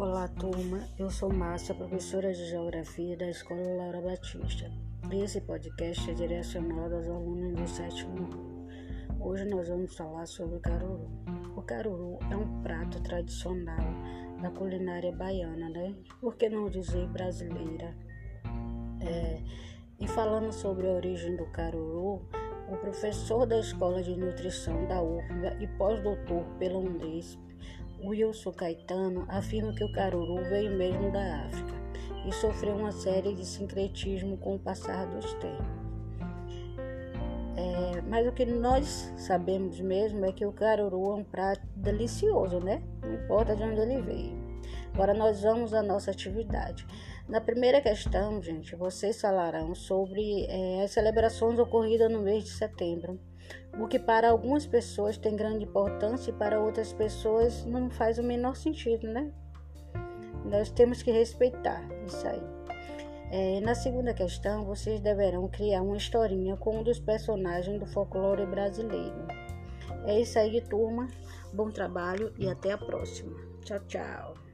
[0.00, 0.78] Olá, turma.
[0.96, 4.70] Eu sou Márcia, professora de Geografia da Escola Laura Batista.
[5.10, 8.68] Esse podcast é direcionado aos alunos do sétimo ano.
[9.18, 11.10] Hoje nós vamos falar sobre o caruru.
[11.56, 13.92] O caruru é um prato tradicional
[14.40, 15.92] da culinária baiana, né?
[16.20, 17.92] Por que não dizer brasileira?
[19.00, 19.42] É,
[19.98, 22.22] e falando sobre a origem do caruru,
[22.68, 27.48] o professor da Escola de Nutrição da UFBA e pós-doutor pela Undesp,
[28.04, 31.74] Wilson Caetano, afirma que o caruru veio mesmo da África
[32.26, 35.66] e sofreu uma série de sincretismo com o passar dos tempos.
[37.56, 42.60] É, mas o que nós sabemos mesmo é que o caruru é um prato delicioso,
[42.60, 42.82] né?
[43.02, 44.37] Não importa de onde ele veio.
[44.98, 46.84] Agora nós vamos à nossa atividade.
[47.28, 53.16] Na primeira questão, gente, vocês falarão sobre é, as celebrações ocorridas no mês de setembro,
[53.78, 58.24] o que para algumas pessoas tem grande importância e para outras pessoas não faz o
[58.24, 59.30] menor sentido, né?
[60.44, 62.42] Nós temos que respeitar isso aí.
[63.30, 68.44] É, na segunda questão, vocês deverão criar uma historinha com um dos personagens do folclore
[68.46, 69.28] brasileiro.
[70.06, 71.06] É isso aí, turma.
[71.52, 73.36] Bom trabalho e até a próxima.
[73.64, 74.47] Tchau, tchau.